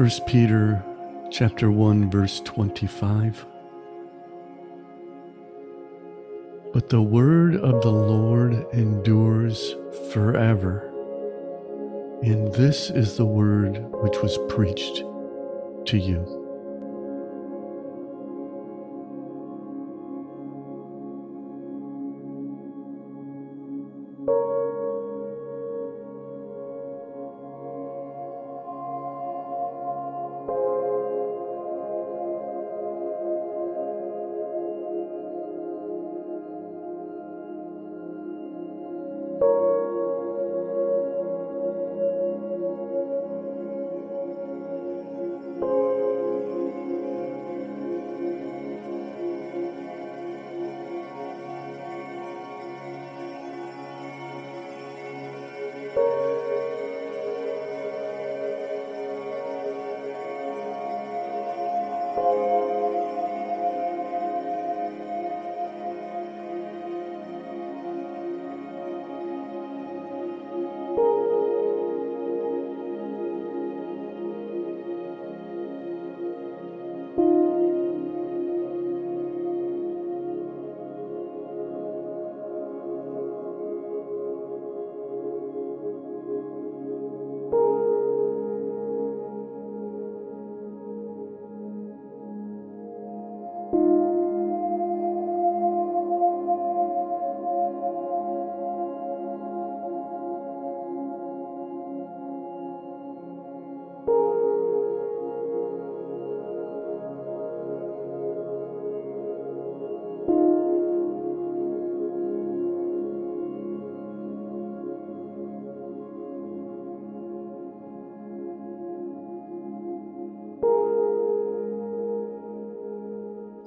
First 0.00 0.26
Peter 0.26 0.82
chapter 1.30 1.70
1 1.70 2.10
verse 2.10 2.40
25 2.40 3.44
But 6.72 6.88
the 6.88 7.02
word 7.02 7.56
of 7.56 7.82
the 7.82 7.92
Lord 7.92 8.66
endures 8.72 9.76
forever. 10.10 10.90
And 12.22 12.50
this 12.54 12.88
is 12.88 13.18
the 13.18 13.26
word 13.26 13.76
which 13.92 14.16
was 14.22 14.38
preached 14.48 15.04
to 15.84 15.98
you. 15.98 16.39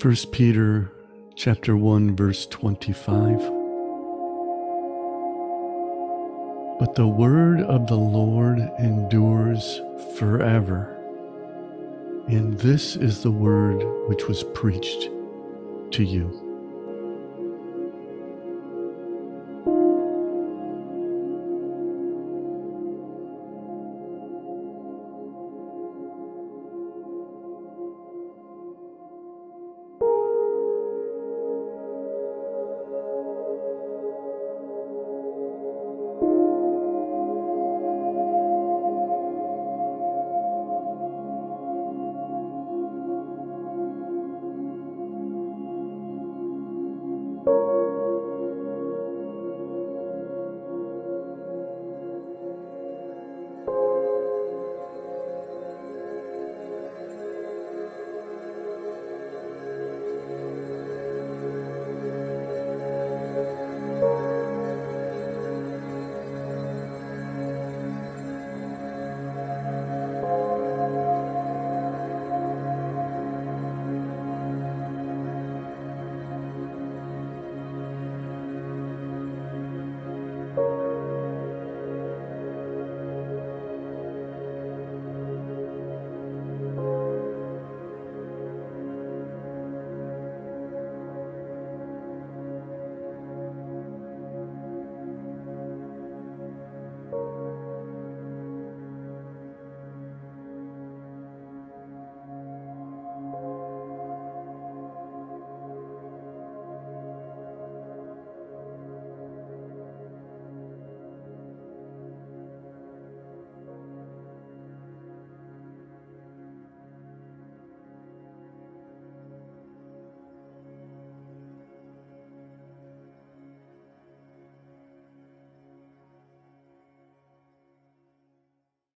First 0.00 0.30
Peter 0.30 0.92
chapter 1.34 1.76
1 1.76 2.14
verse 2.14 2.46
25 2.46 3.38
But 6.78 6.94
the 6.94 7.08
word 7.08 7.62
of 7.62 7.88
the 7.88 7.96
Lord 7.96 8.60
endures 8.78 9.80
forever 10.16 10.94
and 12.28 12.56
this 12.60 12.94
is 12.94 13.24
the 13.24 13.32
word 13.32 13.82
which 14.08 14.28
was 14.28 14.44
preached 14.54 15.10
to 15.90 16.04
you 16.04 16.47